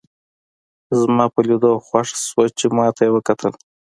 زما 0.99 1.25
په 1.33 1.39
لیدو 1.47 1.71
خوښ 1.85 2.07
شوه 2.27 2.45
چې 2.57 2.65
ما 2.77 2.87
ته 2.95 3.01
یې 3.05 3.11
وکتل. 3.13 3.53